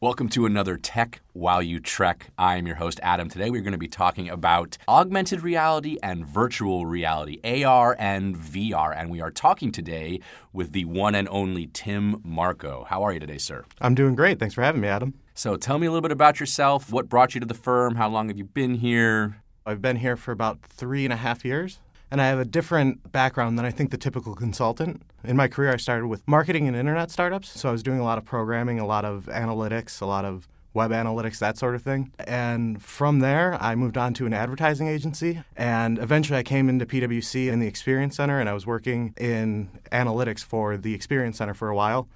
[0.00, 2.30] Welcome to another Tech While You Trek.
[2.38, 3.28] I am your host, Adam.
[3.28, 8.96] Today we're going to be talking about augmented reality and virtual reality, AR and VR.
[8.96, 10.20] And we are talking today
[10.52, 12.86] with the one and only Tim Marco.
[12.88, 13.64] How are you today, sir?
[13.80, 14.38] I'm doing great.
[14.38, 15.14] Thanks for having me, Adam.
[15.34, 16.92] So tell me a little bit about yourself.
[16.92, 17.96] What brought you to the firm?
[17.96, 19.42] How long have you been here?
[19.66, 21.80] I've been here for about three and a half years
[22.10, 25.02] and I have a different background than I think the typical consultant.
[25.24, 27.60] In my career, I started with marketing and internet startups.
[27.60, 30.48] So I was doing a lot of programming, a lot of analytics, a lot of
[30.74, 32.12] web analytics, that sort of thing.
[32.20, 35.42] And from there, I moved on to an advertising agency.
[35.56, 39.70] And eventually, I came into PwC in the Experience Center, and I was working in
[39.92, 42.08] analytics for the Experience Center for a while.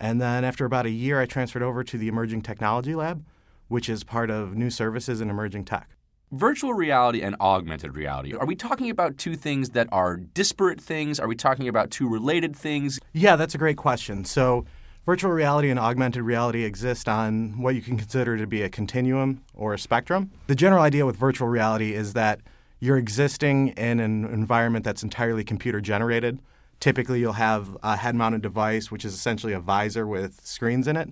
[0.00, 3.24] And then after about a year, I transferred over to the Emerging Technology Lab,
[3.68, 5.88] which is part of new services in emerging tech.
[6.32, 8.34] Virtual reality and augmented reality.
[8.34, 11.18] Are we talking about two things that are disparate things?
[11.18, 13.00] Are we talking about two related things?
[13.14, 14.26] Yeah, that's a great question.
[14.26, 14.66] So,
[15.06, 19.42] virtual reality and augmented reality exist on what you can consider to be a continuum
[19.54, 20.30] or a spectrum.
[20.48, 22.40] The general idea with virtual reality is that
[22.78, 26.40] you're existing in an environment that's entirely computer generated.
[26.78, 30.96] Typically, you'll have a head mounted device, which is essentially a visor with screens in
[30.96, 31.08] it.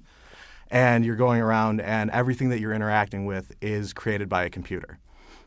[0.70, 4.98] And you're going around, and everything that you're interacting with is created by a computer.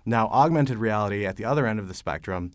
[0.05, 2.51] Now, augmented reality at the other end of the spectrum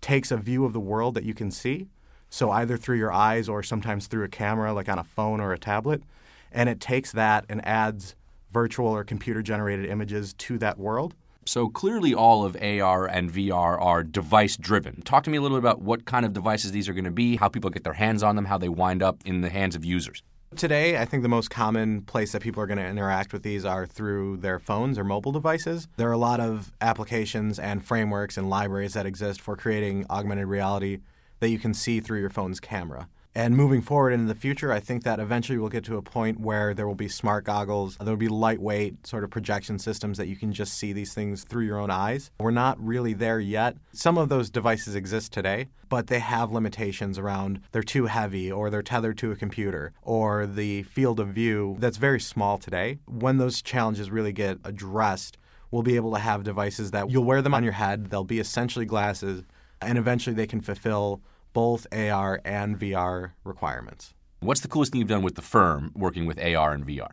[0.00, 1.88] takes a view of the world that you can see,
[2.30, 5.52] so either through your eyes or sometimes through a camera, like on a phone or
[5.52, 6.02] a tablet,
[6.50, 8.14] and it takes that and adds
[8.52, 11.14] virtual or computer generated images to that world.
[11.44, 15.02] So clearly, all of AR and VR are device driven.
[15.02, 17.10] Talk to me a little bit about what kind of devices these are going to
[17.10, 19.76] be, how people get their hands on them, how they wind up in the hands
[19.76, 20.22] of users.
[20.56, 23.66] Today, I think the most common place that people are going to interact with these
[23.66, 25.86] are through their phones or mobile devices.
[25.98, 30.46] There are a lot of applications and frameworks and libraries that exist for creating augmented
[30.46, 31.00] reality
[31.40, 33.06] that you can see through your phone's camera.
[33.36, 36.40] And moving forward into the future, I think that eventually we'll get to a point
[36.40, 40.26] where there will be smart goggles, there will be lightweight sort of projection systems that
[40.26, 42.30] you can just see these things through your own eyes.
[42.40, 43.76] We're not really there yet.
[43.92, 48.70] Some of those devices exist today, but they have limitations around they're too heavy or
[48.70, 53.00] they're tethered to a computer or the field of view that's very small today.
[53.04, 55.36] When those challenges really get addressed,
[55.70, 58.40] we'll be able to have devices that you'll wear them on your head, they'll be
[58.40, 59.42] essentially glasses,
[59.82, 61.20] and eventually they can fulfill
[61.56, 64.12] both AR and VR requirements.
[64.40, 67.12] What's the coolest thing you've done with the firm working with AR and VR?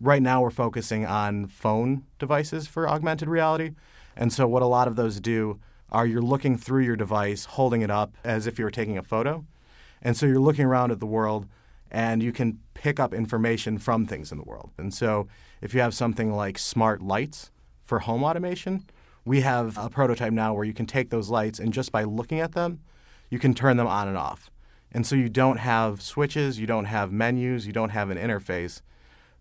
[0.00, 3.70] Right now, we're focusing on phone devices for augmented reality.
[4.16, 5.60] And so, what a lot of those do
[5.92, 9.02] are you're looking through your device, holding it up as if you were taking a
[9.04, 9.44] photo.
[10.02, 11.46] And so, you're looking around at the world
[11.88, 14.72] and you can pick up information from things in the world.
[14.76, 15.28] And so,
[15.60, 17.52] if you have something like smart lights
[17.84, 18.86] for home automation,
[19.24, 22.40] we have a prototype now where you can take those lights and just by looking
[22.40, 22.80] at them,
[23.34, 24.48] you can turn them on and off.
[24.92, 28.80] And so you don't have switches, you don't have menus, you don't have an interface.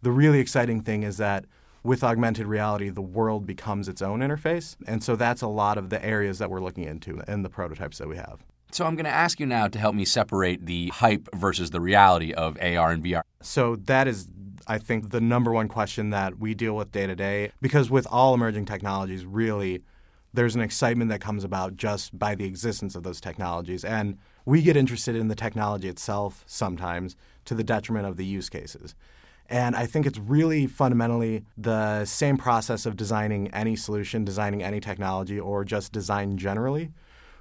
[0.02, 1.46] The really exciting thing is that
[1.84, 4.76] with augmented reality, the world becomes its own interface.
[4.88, 8.00] And so that's a lot of the areas that we're looking into in the prototypes
[8.00, 8.44] that we have.
[8.72, 11.80] So I'm going to ask you now to help me separate the hype versus the
[11.80, 13.22] reality of AR and VR.
[13.44, 14.28] So that is
[14.66, 18.08] I think the number one question that we deal with day to day because with
[18.10, 19.84] all emerging technologies really
[20.34, 23.86] there's an excitement that comes about just by the existence of those technologies.
[23.86, 28.50] And we get interested in the technology itself sometimes to the detriment of the use
[28.50, 28.96] cases.
[29.50, 34.80] And I think it's really fundamentally the same process of designing any solution, designing any
[34.80, 36.92] technology, or just design generally,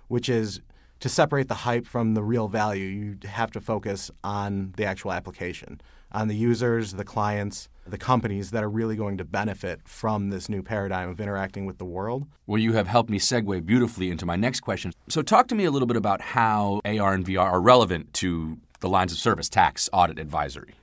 [0.09, 0.61] which is
[1.01, 5.13] to separate the hype from the real value, you have to focus on the actual
[5.13, 5.81] application,
[6.13, 10.49] on the users, the clients, the companies that are really going to benefit from this
[10.49, 12.27] new paradigm of interacting with the world.
[12.47, 14.93] Well, you have helped me segue beautifully into my next question.
[15.09, 18.59] So, talk to me a little bit about how AR and VR are relevant to
[18.81, 20.75] the lines of service, tax, audit, advisory.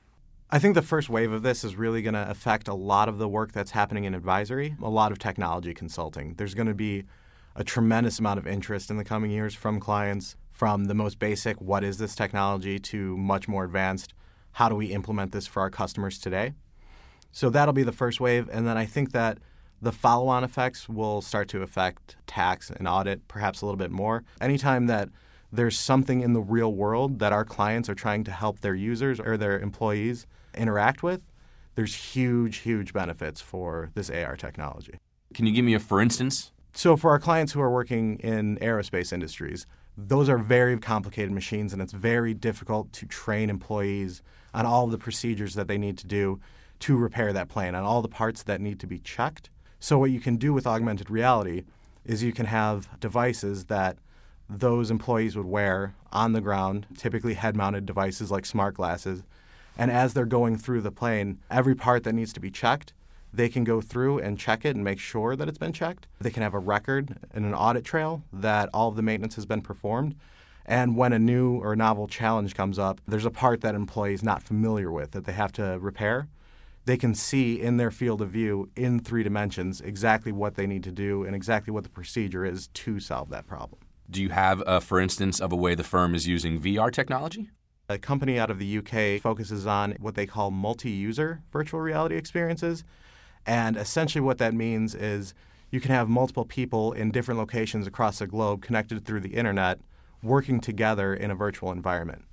[0.51, 3.19] I think the first wave of this is really going to affect a lot of
[3.19, 6.33] the work that's happening in advisory, a lot of technology consulting.
[6.37, 7.03] There's going to be
[7.55, 11.61] a tremendous amount of interest in the coming years from clients, from the most basic,
[11.61, 14.13] what is this technology, to much more advanced,
[14.53, 16.53] how do we implement this for our customers today?
[17.31, 18.49] So that'll be the first wave.
[18.51, 19.37] And then I think that
[19.81, 23.91] the follow on effects will start to affect tax and audit perhaps a little bit
[23.91, 24.23] more.
[24.41, 25.09] Anytime that
[25.51, 29.19] there's something in the real world that our clients are trying to help their users
[29.19, 31.21] or their employees interact with,
[31.75, 34.99] there's huge, huge benefits for this AR technology.
[35.33, 36.51] Can you give me a for instance?
[36.73, 39.65] So, for our clients who are working in aerospace industries,
[39.97, 44.21] those are very complicated machines, and it's very difficult to train employees
[44.53, 46.39] on all of the procedures that they need to do
[46.79, 49.49] to repair that plane and all the parts that need to be checked.
[49.79, 51.63] So, what you can do with augmented reality
[52.05, 53.97] is you can have devices that
[54.49, 59.23] those employees would wear on the ground, typically head mounted devices like smart glasses.
[59.77, 62.93] And as they're going through the plane, every part that needs to be checked,
[63.33, 66.07] they can go through and check it and make sure that it's been checked.
[66.19, 69.45] They can have a record and an audit trail that all of the maintenance has
[69.45, 70.15] been performed.
[70.65, 74.43] And when a new or novel challenge comes up, there's a part that employees not
[74.43, 76.27] familiar with that they have to repair.
[76.85, 80.83] They can see in their field of view in three dimensions exactly what they need
[80.83, 83.79] to do and exactly what the procedure is to solve that problem.
[84.09, 87.49] Do you have, uh, for instance, of a way the firm is using VR technology?
[87.89, 92.15] A company out of the UK focuses on what they call multi user virtual reality
[92.15, 92.83] experiences.
[93.49, 95.33] And essentially, what that means is
[95.71, 99.79] you can have multiple people in different locations across the globe connected through the internet
[100.21, 102.25] working together in a virtual environment.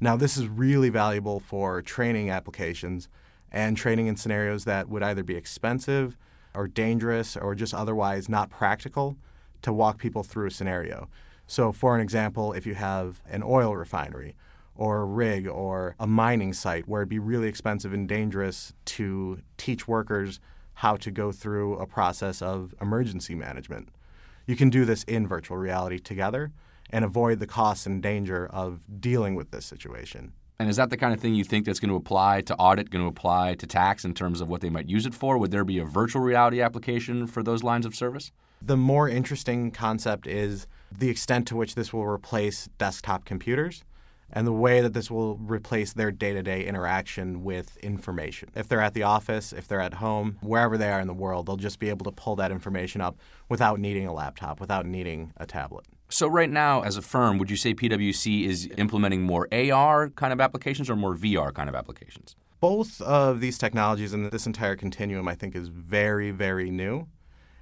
[0.00, 3.10] Now, this is really valuable for training applications
[3.50, 6.16] and training in scenarios that would either be expensive
[6.54, 9.18] or dangerous or just otherwise not practical
[9.60, 11.06] to walk people through a scenario.
[11.46, 14.36] So, for an example, if you have an oil refinery
[14.74, 19.42] or a rig or a mining site where it'd be really expensive and dangerous to
[19.58, 20.40] teach workers
[20.74, 23.88] how to go through a process of emergency management,
[24.46, 26.52] you can do this in virtual reality together
[26.90, 30.32] and avoid the costs and danger of dealing with this situation.
[30.58, 32.90] And is that the kind of thing you think that's going to apply to audit,
[32.90, 35.38] going to apply to tax in terms of what they might use it for?
[35.38, 38.30] Would there be a virtual reality application for those lines of service?
[38.60, 43.82] The more interesting concept is the extent to which this will replace desktop computers
[44.32, 48.48] and the way that this will replace their day to day interaction with information.
[48.54, 51.46] If they're at the office, if they're at home, wherever they are in the world,
[51.46, 53.18] they'll just be able to pull that information up
[53.48, 55.84] without needing a laptop, without needing a tablet.
[56.08, 60.32] So, right now, as a firm, would you say PwC is implementing more AR kind
[60.32, 62.36] of applications or more VR kind of applications?
[62.60, 67.08] Both of these technologies and this entire continuum, I think, is very, very new.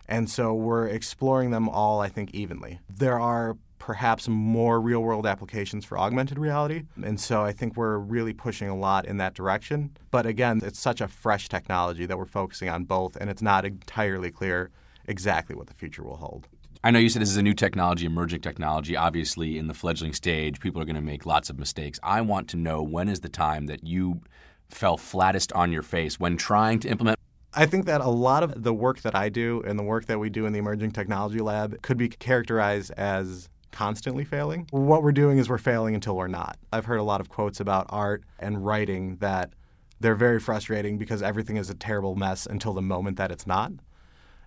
[0.08, 2.80] And so we're exploring them all, I think, evenly.
[2.88, 6.84] There are perhaps more real world applications for augmented reality.
[7.02, 9.96] And so I think we're really pushing a lot in that direction.
[10.12, 13.64] But again, it's such a fresh technology that we're focusing on both, and it's not
[13.64, 14.70] entirely clear
[15.06, 16.46] exactly what the future will hold.
[16.84, 18.96] I know you said this is a new technology, emerging technology.
[18.96, 21.98] Obviously, in the fledgling stage, people are going to make lots of mistakes.
[22.02, 24.20] I want to know when is the time that you
[24.68, 27.18] fell flattest on your face when trying to implement
[27.52, 30.20] I think that a lot of the work that I do and the work that
[30.20, 34.66] we do in the Emerging Technology Lab could be characterized as constantly failing.
[34.70, 36.58] What we're doing is we're failing until we're not.
[36.72, 39.52] I've heard a lot of quotes about art and writing that
[40.00, 43.72] they're very frustrating because everything is a terrible mess until the moment that it's not.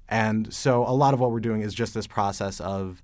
[0.09, 3.01] And so a lot of what we're doing is just this process of,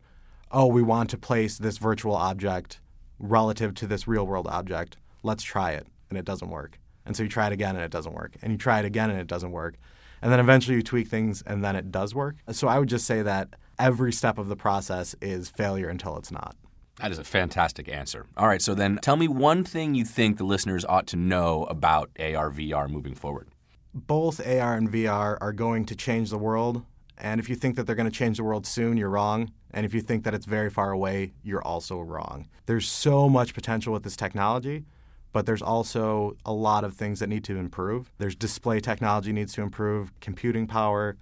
[0.51, 2.79] oh, we want to place this virtual object
[3.19, 4.97] relative to this real world object.
[5.23, 5.87] Let's try it.
[6.09, 6.79] And it doesn't work.
[7.05, 8.35] And so you try it again and it doesn't work.
[8.41, 9.75] And you try it again and it doesn't work.
[10.21, 12.37] And then eventually you tweak things and then it does work.
[12.51, 16.31] So I would just say that every step of the process is failure until it's
[16.31, 16.55] not.
[16.97, 18.25] That is a fantastic answer.
[18.35, 21.63] All right, so then tell me one thing you think the listeners ought to know
[21.63, 23.47] about AR VR moving forward.
[23.93, 26.83] Both AR and VR are going to change the world.
[27.17, 29.51] And if you think that they're going to change the world soon, you're wrong.
[29.71, 32.47] And if you think that it's very far away, you're also wrong.
[32.65, 34.85] There's so much potential with this technology
[35.31, 38.11] but there's also a lot of things that need to improve.
[38.17, 41.17] There's display technology needs to improve, computing power,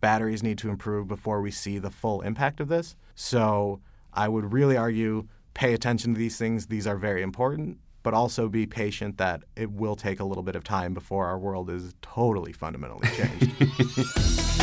[0.00, 2.96] batteries need to improve before we see the full impact of this.
[3.14, 3.80] So
[4.12, 6.66] I would really argue pay attention to these things.
[6.66, 10.56] These are very important, but also be patient that it will take a little bit
[10.56, 14.56] of time before our world is totally fundamentally changed.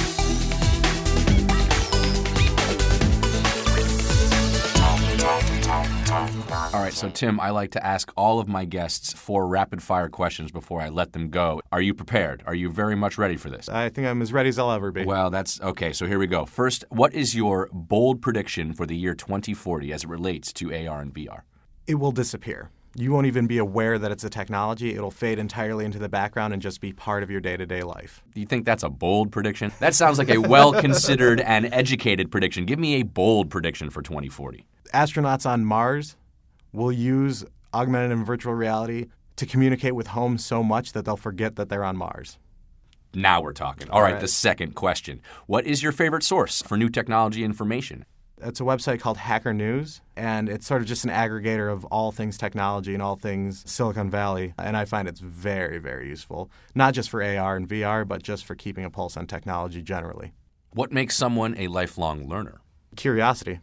[6.18, 10.10] All right, so Tim, I like to ask all of my guests four rapid fire
[10.10, 11.62] questions before I let them go.
[11.72, 12.42] Are you prepared?
[12.48, 13.70] Are you very much ready for this?
[13.70, 15.06] I think I'm as ready as I'll ever be.
[15.06, 15.94] Well, that's okay.
[15.94, 16.48] So here we go.
[16.48, 21.02] First, what is your bold prediction for the year 2040 as it relates to AR
[21.02, 21.42] and VR?
[21.86, 22.72] It will disappear.
[23.00, 24.96] You won't even be aware that it's a technology.
[24.96, 27.84] It'll fade entirely into the background and just be part of your day to day
[27.84, 28.24] life.
[28.34, 29.72] Do you think that's a bold prediction?
[29.80, 32.66] That sounds like a well considered and educated prediction.
[32.66, 34.66] Give me a bold prediction for 2040.
[34.96, 36.16] Astronauts on Mars
[36.74, 41.56] will use augmented and virtual reality to communicate with home so much that they'll forget
[41.58, 42.40] that they're on Mars.
[43.14, 43.90] Now we're talking.
[43.92, 45.22] All, All right, right, the second question.
[45.46, 48.06] What is your favorite source for new technology information?
[48.40, 52.12] It's a website called Hacker News, and it's sort of just an aggregator of all
[52.12, 54.54] things technology and all things Silicon Valley.
[54.60, 58.46] And I find it's very, very useful, not just for AR and VR, but just
[58.46, 60.34] for keeping a pulse on technology generally.
[60.72, 62.62] What makes someone a lifelong learner?
[62.96, 63.60] Curiosity.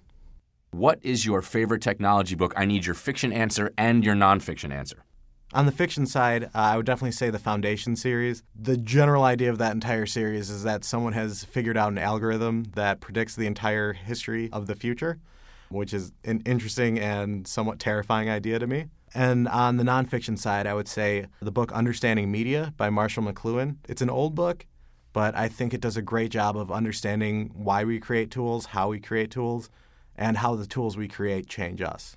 [0.73, 2.53] What is your favorite technology book?
[2.57, 5.05] I need your fiction answer and your nonfiction answer.
[5.53, 8.43] On the fiction side, uh, I would definitely say the Foundation series.
[8.61, 12.65] The general idea of that entire series is that someone has figured out an algorithm
[12.75, 15.21] that predicts the entire history of the future,
[15.69, 18.87] which is an interesting and somewhat terrifying idea to me.
[19.15, 23.77] And on the nonfiction side, I would say the book Understanding Media by Marshall McLuhan.
[23.89, 24.67] It's an old book,
[25.13, 28.89] but I think it does a great job of understanding why we create tools, how
[28.89, 29.71] we create tools,
[30.17, 32.17] and how the tools we create change us.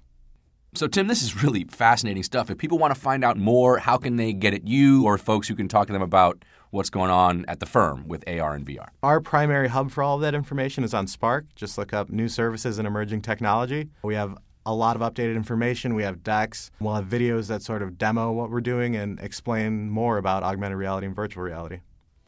[0.74, 2.50] So, Tim, this is really fascinating stuff.
[2.50, 5.48] If people want to find out more, how can they get at you or folks
[5.48, 8.66] who can talk to them about what's going on at the firm with AR and
[8.66, 8.90] VR?
[9.02, 11.46] Our primary hub for all of that information is on Spark.
[11.56, 13.90] Just look up new services and emerging technology.
[14.04, 15.96] We have a lot of updated information.
[15.96, 16.70] We have decks.
[16.80, 20.78] We'll have videos that sort of demo what we're doing and explain more about augmented
[20.78, 21.80] reality and virtual reality.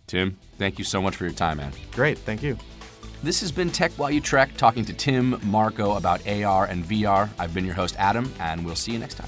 [0.08, 1.74] Tim, thank you so much for your time, man.
[1.92, 2.18] Great.
[2.18, 2.58] Thank you.
[3.22, 7.30] This has been Tech While You Trek, talking to Tim Marco about AR and VR.
[7.38, 9.28] I've been your host, Adam, and we'll see you next time.